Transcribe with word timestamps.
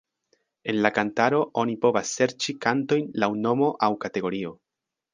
En 0.71 0.79
la 0.85 0.91
kantaro 0.95 1.41
oni 1.65 1.77
povas 1.85 2.15
serĉi 2.21 2.57
kantojn 2.67 3.15
laŭ 3.25 3.33
nomo 3.47 3.73
aŭ 3.89 3.95
kategorio. 4.07 4.61